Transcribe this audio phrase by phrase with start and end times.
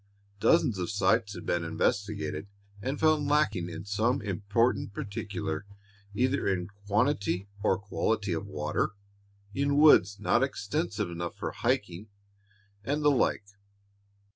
[0.39, 2.47] Dozens of sites had been investigated
[2.81, 5.67] and found lacking in some important particular,
[6.15, 8.93] either in quantity or quality of water,
[9.53, 12.07] in woods not extensive enough for hiking,
[12.83, 13.45] and the like.